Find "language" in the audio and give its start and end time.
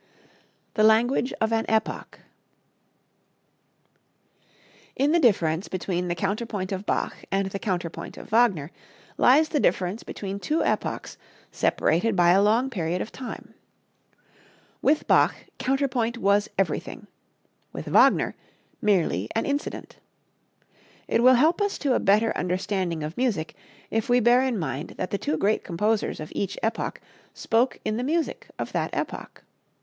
0.83-1.31